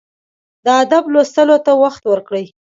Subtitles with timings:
[0.65, 2.45] د ادب لوستلو ته وخت ورکړئ.